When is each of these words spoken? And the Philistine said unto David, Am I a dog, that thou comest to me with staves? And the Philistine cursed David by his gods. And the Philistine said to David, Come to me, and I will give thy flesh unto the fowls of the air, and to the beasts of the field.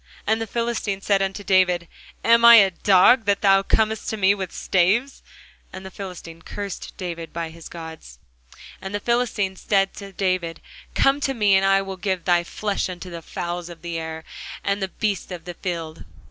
And 0.25 0.41
the 0.41 0.47
Philistine 0.47 0.99
said 1.01 1.21
unto 1.21 1.43
David, 1.43 1.87
Am 2.25 2.43
I 2.43 2.55
a 2.55 2.71
dog, 2.71 3.25
that 3.25 3.41
thou 3.41 3.61
comest 3.61 4.09
to 4.09 4.17
me 4.17 4.33
with 4.33 4.51
staves? 4.51 5.21
And 5.71 5.85
the 5.85 5.91
Philistine 5.91 6.41
cursed 6.41 6.97
David 6.97 7.31
by 7.31 7.49
his 7.51 7.69
gods. 7.69 8.17
And 8.81 8.95
the 8.95 8.99
Philistine 8.99 9.55
said 9.55 9.93
to 9.97 10.11
David, 10.11 10.59
Come 10.95 11.19
to 11.19 11.35
me, 11.35 11.55
and 11.55 11.63
I 11.63 11.83
will 11.83 11.97
give 11.97 12.25
thy 12.25 12.43
flesh 12.43 12.89
unto 12.89 13.11
the 13.11 13.21
fowls 13.21 13.69
of 13.69 13.83
the 13.83 13.99
air, 13.99 14.23
and 14.63 14.81
to 14.81 14.87
the 14.87 14.93
beasts 14.93 15.29
of 15.31 15.45
the 15.45 15.53
field. 15.53 16.03